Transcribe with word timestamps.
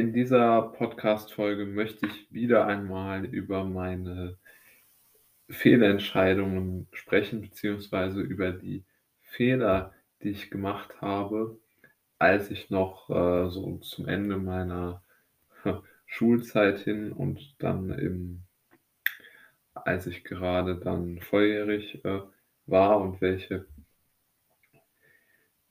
In 0.00 0.14
dieser 0.14 0.62
Podcast-Folge 0.62 1.66
möchte 1.66 2.06
ich 2.06 2.32
wieder 2.32 2.66
einmal 2.66 3.26
über 3.26 3.64
meine 3.64 4.38
Fehlentscheidungen 5.50 6.88
sprechen, 6.92 7.42
beziehungsweise 7.42 8.22
über 8.22 8.50
die 8.50 8.86
Fehler, 9.20 9.92
die 10.22 10.30
ich 10.30 10.50
gemacht 10.50 11.02
habe, 11.02 11.60
als 12.18 12.50
ich 12.50 12.70
noch 12.70 13.10
äh, 13.10 13.50
so 13.50 13.76
zum 13.82 14.08
Ende 14.08 14.38
meiner 14.38 15.02
Schulzeit 16.06 16.78
hin 16.78 17.12
und 17.12 17.56
dann 17.58 17.90
im, 17.90 18.44
als 19.74 20.06
ich 20.06 20.24
gerade 20.24 20.76
dann 20.76 21.20
volljährig 21.20 22.02
äh, 22.06 22.22
war 22.64 23.02
und 23.02 23.20
welche, 23.20 23.66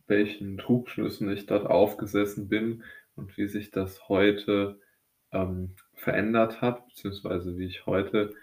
welchen 0.05 0.59
Trugschlüssen 0.59 1.31
ich 1.31 1.47
dort 1.47 1.65
aufgesessen 1.65 2.47
bin 2.47 2.83
und 3.19 3.37
wie 3.37 3.47
sich 3.47 3.71
das 3.71 4.09
heute 4.09 4.79
ähm, 5.31 5.75
verändert 5.93 6.61
hat, 6.61 6.87
beziehungsweise 6.87 7.57
wie 7.57 7.65
ich 7.65 7.85
heute 7.85 8.33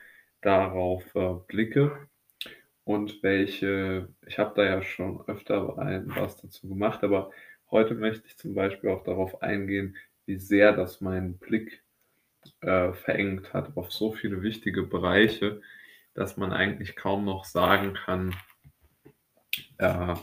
darauf 0.42 1.02
äh, 1.14 1.34
blicke. 1.48 2.08
Und 2.84 3.22
welche, 3.24 4.08
ich 4.26 4.38
habe 4.38 4.52
da 4.54 4.64
ja 4.64 4.80
schon 4.82 5.26
öfter 5.26 5.76
was 5.76 6.36
dazu 6.36 6.68
gemacht, 6.68 7.02
aber 7.02 7.32
heute 7.72 7.94
möchte 7.94 8.28
ich 8.28 8.36
zum 8.36 8.54
Beispiel 8.54 8.90
auch 8.90 9.02
darauf 9.02 9.42
eingehen, 9.42 9.96
wie 10.26 10.38
sehr 10.38 10.72
das 10.72 11.00
meinen 11.00 11.36
Blick 11.38 11.82
äh, 12.60 12.92
verengt 12.92 13.52
hat 13.52 13.76
auf 13.76 13.90
so 13.90 14.12
viele 14.12 14.42
wichtige 14.42 14.84
Bereiche, 14.84 15.60
dass 16.14 16.36
man 16.36 16.52
eigentlich 16.52 16.94
kaum 16.94 17.24
noch 17.24 17.44
sagen 17.44 17.94
kann, 17.94 18.36
äh, 19.78 20.14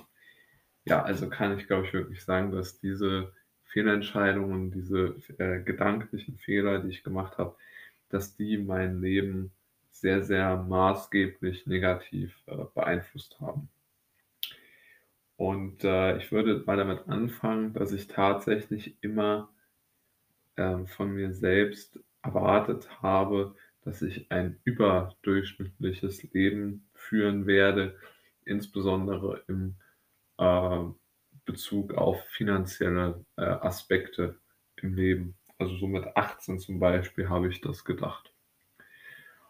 ja, 0.85 1.03
also 1.03 1.29
kann 1.29 1.57
ich 1.57 1.67
glaube 1.67 1.85
ich 1.85 1.93
wirklich 1.93 2.23
sagen, 2.23 2.51
dass 2.51 2.79
diese 2.79 3.33
Fehlentscheidungen, 3.73 4.71
diese 4.71 5.15
äh, 5.39 5.59
gedanklichen 5.61 6.37
Fehler, 6.37 6.79
die 6.79 6.89
ich 6.89 7.03
gemacht 7.03 7.39
habe, 7.39 7.55
dass 8.09 8.35
die 8.35 8.59
mein 8.59 9.01
Leben 9.01 9.51
sehr, 9.89 10.23
sehr 10.23 10.57
maßgeblich 10.57 11.65
negativ 11.65 12.39
äh, 12.45 12.55
beeinflusst 12.75 13.39
haben. 13.41 13.69
Und 15.37 15.83
äh, 15.83 16.17
ich 16.17 16.31
würde 16.31 16.63
mal 16.67 16.77
damit 16.77 17.07
anfangen, 17.07 17.73
dass 17.73 17.91
ich 17.91 18.07
tatsächlich 18.07 18.95
immer 19.01 19.49
äh, 20.55 20.85
von 20.85 21.11
mir 21.11 21.33
selbst 21.33 21.99
erwartet 22.21 23.01
habe, 23.01 23.55
dass 23.83 24.03
ich 24.03 24.31
ein 24.31 24.59
überdurchschnittliches 24.63 26.23
Leben 26.31 26.87
führen 26.93 27.47
werde, 27.47 27.97
insbesondere 28.45 29.43
im 29.47 29.75
äh, 30.37 30.83
Bezug 31.45 31.93
auf 31.93 32.23
finanzielle 32.29 33.25
äh, 33.37 33.43
Aspekte 33.43 34.35
im 34.81 34.95
Leben. 34.95 35.35
Also 35.57 35.75
so 35.77 35.87
mit 35.87 36.05
18 36.15 36.59
zum 36.59 36.79
Beispiel 36.79 37.29
habe 37.29 37.49
ich 37.49 37.61
das 37.61 37.85
gedacht. 37.85 38.33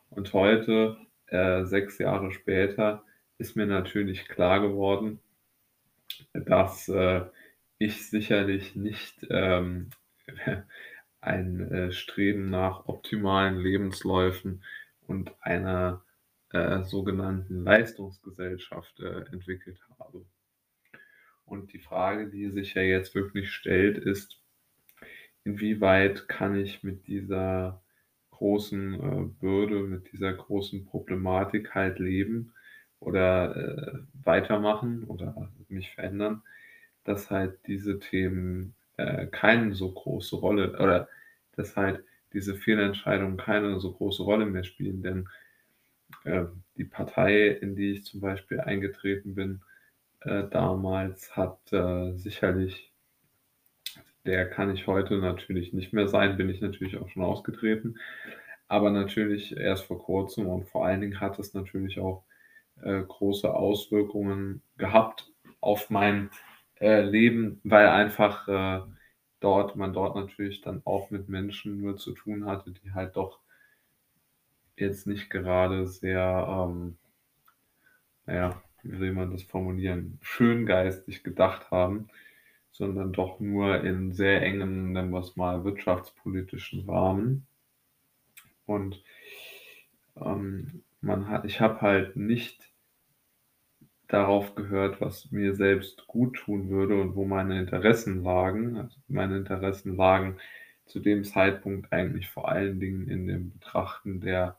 Und 0.09 0.33
heute, 0.33 0.97
äh, 1.27 1.63
sechs 1.63 1.97
Jahre 1.97 2.31
später, 2.31 3.03
ist 3.38 3.55
mir 3.55 3.66
natürlich 3.66 4.27
klar 4.27 4.59
geworden, 4.61 5.19
dass 6.33 6.88
äh, 6.89 7.25
ich 7.77 8.09
sicherlich 8.09 8.75
nicht 8.75 9.25
ähm, 9.30 9.89
ein 11.22 11.72
äh, 11.72 11.91
Streben 11.91 12.50
nach 12.50 12.85
optimalen 12.85 13.57
Lebensläufen 13.57 14.63
und 15.07 15.31
einer 15.41 16.03
äh, 16.52 16.83
sogenannten 16.83 17.63
Leistungsgesellschaft 17.63 19.00
äh, 19.00 19.25
entwickelt 19.31 19.80
habe. 20.00 20.25
Und 21.45 21.73
die 21.73 21.80
Frage, 21.80 22.30
die 22.30 22.49
sich 22.49 22.73
ja 22.73 22.81
jetzt 22.81 23.16
wirklich 23.16 23.52
stellt, 23.52 23.97
ist, 23.97 24.39
inwieweit 25.44 26.27
kann 26.27 26.55
ich 26.55 26.83
mit 26.83 27.08
dieser 27.08 27.81
großen 28.31 28.94
äh, 28.94 29.25
Bürde, 29.39 29.81
mit 29.81 30.11
dieser 30.11 30.33
großen 30.33 30.85
Problematik 30.85 31.75
halt 31.75 32.00
leben 32.00 32.53
oder 33.00 33.56
äh, 33.56 34.00
weitermachen 34.23 35.03
oder 35.03 35.51
mich 35.68 35.91
verändern, 35.91 36.41
dass 37.03 37.29
halt 37.29 37.59
diese 37.68 38.00
Themen 38.00 38.75
äh, 38.97 39.28
keine 39.28 39.75
so 39.75 39.91
große 39.91 40.35
Rolle 40.35 40.72
oder 40.79 41.07
dass 41.56 41.75
halt 41.75 42.03
diese 42.34 42.56
Fehlentscheidungen 42.56 43.38
keine 43.38 43.79
so 43.79 43.94
große 43.94 44.23
Rolle 44.23 44.45
mehr 44.45 44.63
spielen. 44.63 45.03
Denn 45.03 45.29
äh, 46.23 46.45
die 46.78 46.85
Partei, 46.85 47.47
in 47.47 47.75
die 47.75 47.91
ich 47.91 48.06
zum 48.06 48.22
Beispiel 48.22 48.59
eingetreten 48.59 49.35
bin, 49.35 49.62
äh, 50.25 50.44
damals 50.50 51.35
hat 51.35 51.59
äh, 51.72 52.13
sicherlich 52.13 52.94
der 54.25 54.50
kann 54.50 54.73
ich 54.73 54.88
heute 54.88 55.17
natürlich 55.17 55.73
nicht 55.73 55.94
mehr 55.94 56.07
sein, 56.07 56.38
bin 56.38 56.50
ich 56.50 56.61
natürlich 56.61 56.97
auch 56.97 57.09
schon 57.09 57.23
ausgetreten. 57.23 57.97
Aber 58.67 58.89
natürlich 58.89 59.56
erst 59.57 59.85
vor 59.85 60.01
kurzem 60.01 60.47
und 60.47 60.67
vor 60.69 60.85
allen 60.85 61.01
Dingen 61.01 61.19
hat 61.19 61.39
es 61.39 61.53
natürlich 61.53 62.00
auch 62.00 62.23
äh, 62.81 63.01
große 63.01 63.53
Auswirkungen 63.53 64.62
gehabt 64.78 65.31
auf 65.59 65.89
mein 65.89 66.29
äh, 66.79 67.01
Leben, 67.01 67.59
weil 67.63 67.88
einfach 67.88 68.47
äh, 68.47 68.81
dort 69.39 69.75
man 69.75 69.94
dort 69.94 70.16
natürlich 70.16 70.62
dann 70.62 70.81
auch 70.85 71.09
mit 71.12 71.28
Menschen 71.29 71.81
nur 71.81 71.97
zu 71.97 72.13
tun 72.13 72.45
hatte, 72.45 72.72
die 72.72 72.94
halt 72.94 73.16
doch 73.17 73.39
jetzt 74.78 75.06
nicht 75.06 75.29
gerade 75.29 75.85
sehr, 75.85 76.47
ähm, 76.50 76.97
naja, 78.25 78.62
wie 78.83 78.99
will 78.99 79.13
man 79.13 79.31
das 79.31 79.44
formulieren, 79.44 80.19
schöngeistig 80.21 81.23
gedacht 81.23 81.71
haben 81.71 82.09
sondern 82.73 83.13
doch 83.13 83.39
nur 83.39 83.83
in 83.83 84.11
sehr 84.13 84.41
engen, 84.41 84.91
nennen 84.91 85.11
wir 85.11 85.19
es 85.19 85.35
mal, 85.35 85.63
wirtschaftspolitischen 85.63 86.89
Rahmen. 86.89 87.45
Und 88.66 89.01
ähm, 90.19 90.83
man 90.99 91.27
hat, 91.27 91.45
ich 91.45 91.61
habe 91.61 91.81
halt 91.81 92.16
nicht 92.16 92.71
darauf 94.07 94.55
gehört, 94.55 95.01
was 95.01 95.31
mir 95.31 95.55
selbst 95.55 96.07
gut 96.07 96.35
tun 96.35 96.69
würde 96.69 97.00
und 97.00 97.15
wo 97.15 97.25
meine 97.25 97.59
Interessen 97.59 98.23
lagen. 98.23 98.77
Also 98.77 98.97
meine 99.07 99.38
Interessen 99.38 99.95
lagen 99.95 100.38
zu 100.85 101.00
dem 101.00 101.23
Zeitpunkt 101.23 101.94
eigentlich 101.94 102.29
vor 102.29 102.50
allen 102.50 102.79
Dingen 102.79 103.07
in 103.07 103.27
dem 103.27 103.51
Betrachten 103.51 104.19
der 104.19 104.57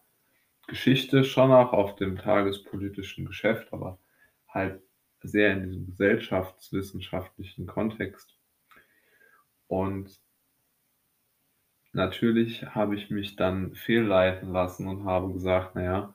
Geschichte, 0.69 1.25
schon 1.25 1.51
auch 1.51 1.73
auf 1.73 1.97
dem 1.97 2.17
tagespolitischen 2.17 3.27
Geschäft, 3.27 3.73
aber 3.73 3.99
halt 4.55 4.81
sehr 5.23 5.53
in 5.53 5.65
diesem 5.65 5.87
gesellschaftswissenschaftlichen 5.87 7.67
Kontext. 7.67 8.39
Und 9.67 10.21
natürlich 11.93 12.65
habe 12.75 12.95
ich 12.95 13.11
mich 13.11 13.37
dann 13.37 13.75
fehlleiten 13.75 14.53
lassen 14.53 14.87
und 14.87 15.05
habe 15.05 15.33
gesagt, 15.33 15.75
naja, 15.75 16.15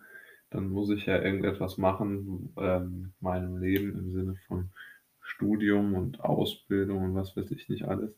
dann 0.51 0.69
muss 0.69 0.89
ich 0.89 1.05
ja 1.05 1.21
irgendetwas 1.21 1.77
machen 1.77 2.53
ähm, 2.57 3.01
mit 3.01 3.21
meinem 3.21 3.57
Leben 3.57 3.97
im 3.97 4.11
Sinne 4.11 4.35
von 4.47 4.71
Studium 5.21 5.93
und 5.93 6.21
Ausbildung 6.21 7.03
und 7.03 7.15
was 7.15 7.35
weiß 7.35 7.51
ich 7.51 7.69
nicht 7.69 7.85
alles, 7.85 8.17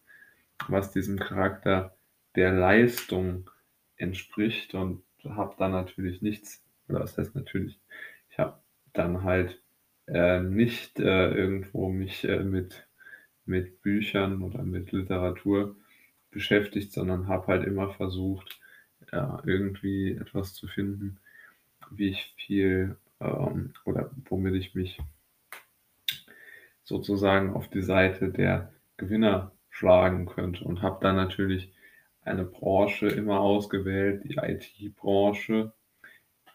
was 0.67 0.91
diesem 0.91 1.19
Charakter 1.19 1.95
der 2.35 2.53
Leistung 2.53 3.49
entspricht 3.97 4.73
und 4.73 5.03
habe 5.23 5.55
dann 5.57 5.71
natürlich 5.71 6.21
nichts, 6.21 6.63
oder 6.87 7.01
was 7.01 7.17
heißt 7.17 7.35
natürlich, 7.35 7.79
ich 8.29 8.39
habe 8.39 8.59
dann 8.93 9.23
halt 9.23 9.61
äh, 10.07 10.39
nicht 10.41 10.99
äh, 10.99 11.31
irgendwo 11.31 11.89
mich 11.89 12.23
äh, 12.25 12.43
mit, 12.43 12.87
mit 13.45 13.81
Büchern 13.81 14.41
oder 14.41 14.63
mit 14.63 14.91
Literatur 14.91 15.75
beschäftigt, 16.31 16.91
sondern 16.91 17.27
habe 17.27 17.47
halt 17.47 17.65
immer 17.65 17.89
versucht, 17.89 18.59
ja, 19.11 19.41
irgendwie 19.45 20.11
etwas 20.11 20.53
zu 20.53 20.67
finden, 20.67 21.19
wie 21.91 22.09
ich 22.09 22.33
viel 22.37 22.97
ähm, 23.19 23.73
oder 23.85 24.11
womit 24.29 24.55
ich 24.55 24.75
mich 24.75 24.99
sozusagen 26.83 27.53
auf 27.53 27.69
die 27.69 27.81
Seite 27.81 28.29
der 28.29 28.73
Gewinner 28.97 29.51
schlagen 29.69 30.25
könnte. 30.25 30.63
Und 30.63 30.81
habe 30.81 30.99
dann 31.01 31.15
natürlich 31.15 31.73
eine 32.23 32.45
Branche 32.45 33.07
immer 33.07 33.39
ausgewählt, 33.39 34.23
die 34.25 34.35
IT-Branche, 34.37 35.73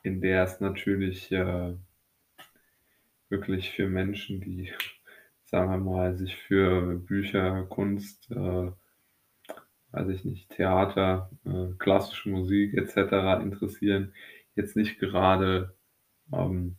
in 0.03 0.21
der 0.21 0.45
es 0.45 0.61
natürlich 0.61 1.33
äh, 1.33 1.75
wirklich 3.29 3.71
für 3.73 3.89
Menschen, 3.89 4.41
die, 4.41 4.73
sagen 5.45 5.71
wir 5.71 5.79
mal, 5.79 6.17
sich 6.17 6.37
für 6.37 6.97
Bücher, 6.97 7.65
Kunst, 7.65 8.31
äh, 8.31 8.71
weiß 9.93 10.09
ich 10.09 10.25
nicht, 10.25 10.51
Theater, 10.51 11.31
äh, 11.45 11.75
klassische 11.79 12.29
Musik 12.29 12.75
etc. 12.75 13.43
interessieren, 13.43 14.13
jetzt 14.55 14.77
nicht 14.77 14.99
gerade 14.99 15.75
ähm, 16.33 16.77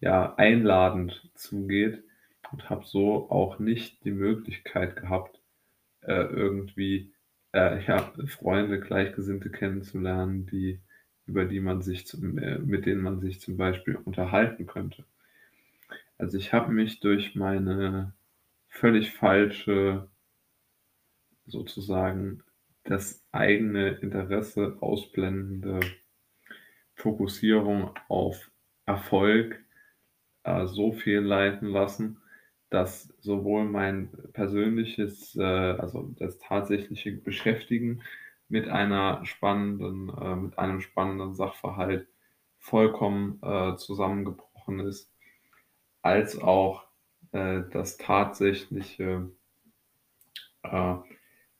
ja, 0.00 0.34
einladend 0.36 1.30
zugeht 1.34 2.02
und 2.50 2.68
habe 2.68 2.84
so 2.84 3.30
auch 3.30 3.58
nicht 3.58 4.04
die 4.04 4.10
Möglichkeit 4.10 4.96
gehabt, 4.96 5.40
äh, 6.02 6.12
irgendwie 6.12 7.12
äh, 7.54 7.84
ja, 7.84 8.12
Freunde, 8.26 8.80
Gleichgesinnte 8.80 9.50
kennenzulernen, 9.50 10.46
die, 10.46 10.80
über 11.26 11.44
die 11.44 11.60
man 11.60 11.82
sich 11.82 12.06
zum, 12.06 12.38
äh, 12.38 12.58
mit 12.58 12.86
denen 12.86 13.02
man 13.02 13.20
sich 13.20 13.40
zum 13.40 13.56
Beispiel 13.56 13.96
unterhalten 13.96 14.66
könnte. 14.66 15.04
Also 16.22 16.38
ich 16.38 16.52
habe 16.52 16.70
mich 16.70 17.00
durch 17.00 17.34
meine 17.34 18.14
völlig 18.68 19.10
falsche 19.10 20.08
sozusagen 21.46 22.44
das 22.84 23.26
eigene 23.32 23.88
Interesse 23.88 24.76
ausblendende 24.78 25.80
Fokussierung 26.94 27.90
auf 28.08 28.52
Erfolg, 28.86 29.64
äh, 30.44 30.66
so 30.66 30.92
fehlleiten 30.92 31.66
lassen, 31.66 32.20
dass 32.70 33.12
sowohl 33.18 33.64
mein 33.64 34.12
persönliches, 34.32 35.34
äh, 35.34 35.42
also 35.42 36.14
das 36.20 36.38
tatsächliche 36.38 37.10
Beschäftigen 37.10 38.00
mit 38.48 38.68
einer 38.68 39.24
spannenden 39.26 40.08
äh, 40.08 40.36
mit 40.36 40.56
einem 40.56 40.82
spannenden 40.82 41.34
Sachverhalt 41.34 42.06
vollkommen, 42.58 43.40
äh, 43.42 43.74
zusammengebrochen 43.74 44.78
ist, 44.78 45.12
als 46.02 46.38
auch, 46.40 46.84
äh, 47.32 47.62
das 47.72 47.96
tatsächliche 47.98 49.30
äh, 50.62 50.94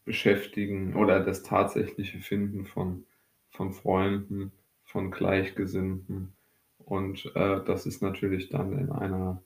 Beschäftigen 0.05 0.95
oder 0.97 1.21
das 1.21 1.43
tatsächliche 1.43 2.19
Finden 2.21 2.67
von 2.67 3.07
von 3.51 3.73
Freunden, 3.73 4.53
von 4.85 5.11
Gleichgesinnten. 5.11 6.35
Und, 6.79 7.27
äh, 7.37 7.63
das 7.65 7.87
ist 7.87 8.03
natürlich 8.03 8.49
dann 8.49 8.79
in 8.79 8.91
einer 8.91 9.43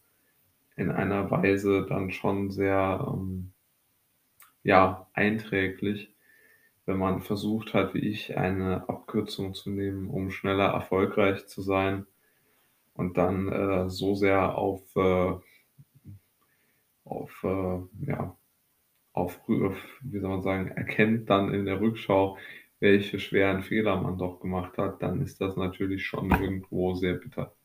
in 0.76 0.90
einer 0.90 1.30
Weise 1.30 1.86
dann 1.88 2.10
schon 2.12 2.50
sehr, 2.50 3.06
ähm, 3.12 3.52
ja, 4.62 5.08
einträglich, 5.14 6.14
wenn 6.86 6.98
man 6.98 7.20
versucht 7.22 7.74
hat, 7.74 7.94
wie 7.94 8.00
ich, 8.00 8.36
eine 8.38 8.88
Abkürzung 8.88 9.54
zu 9.54 9.70
nehmen, 9.70 10.08
um 10.10 10.30
schneller 10.30 10.66
erfolgreich 10.68 11.46
zu 11.48 11.62
sein 11.62 12.06
und 12.96 13.16
dann, 13.18 13.48
äh, 13.52 13.90
so 13.90 14.14
sehr 14.14 14.56
auf, 14.56 14.82
äh 14.96 15.34
auf, 17.04 17.44
äh, 17.44 18.06
ja, 18.06 18.36
auf 19.14 19.40
wie 19.48 20.20
soll 20.20 20.30
man 20.30 20.42
sagen, 20.42 20.68
erkennt 20.70 21.30
dann 21.30 21.54
in 21.54 21.66
der 21.66 21.80
Rückschau, 21.80 22.38
welche 22.80 23.20
schweren 23.20 23.62
Fehler 23.62 24.00
man 24.00 24.18
doch 24.18 24.40
gemacht 24.40 24.78
hat, 24.78 25.02
dann 25.02 25.22
ist 25.22 25.40
das 25.40 25.56
natürlich 25.56 26.06
schon 26.06 26.30
irgendwo 26.30 26.94
sehr 26.94 27.14
bitter. 27.14 27.55